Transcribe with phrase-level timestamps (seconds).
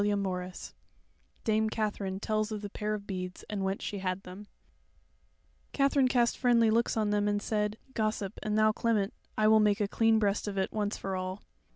[0.03, 0.73] CHAPTER 28
[1.43, 4.47] Dame Katherine Tells of the Pair of Beads, and Whence She Had Them
[5.73, 9.79] Katherine cast friendly looks on them and said: "Gossip, and thou, Clement, I will make
[9.79, 11.43] a clean breast of it once for all.